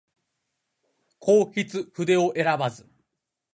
[1.19, 2.89] 弘法筆を選ばず